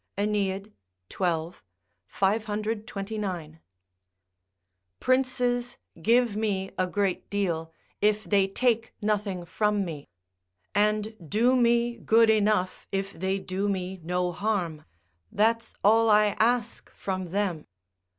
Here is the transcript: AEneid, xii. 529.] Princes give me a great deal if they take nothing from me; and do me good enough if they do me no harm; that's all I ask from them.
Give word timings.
AEneid, 0.17 0.73
xii. 1.13 1.51
529.] 2.07 3.59
Princes 4.99 5.77
give 6.01 6.35
me 6.35 6.71
a 6.75 6.87
great 6.87 7.29
deal 7.29 7.71
if 8.01 8.23
they 8.23 8.47
take 8.47 8.95
nothing 9.03 9.45
from 9.45 9.85
me; 9.85 10.07
and 10.73 11.15
do 11.29 11.55
me 11.55 11.97
good 11.97 12.31
enough 12.31 12.87
if 12.91 13.13
they 13.13 13.37
do 13.37 13.69
me 13.69 13.99
no 14.01 14.31
harm; 14.31 14.85
that's 15.31 15.75
all 15.83 16.09
I 16.09 16.29
ask 16.39 16.89
from 16.89 17.27
them. 17.27 17.67